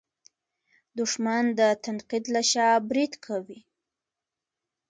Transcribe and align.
دښمن 0.97 1.45
د 1.59 1.61
تنقید 1.83 2.23
له 2.33 2.41
شا 2.51 2.67
برید 2.89 3.13
کوي 3.25 3.59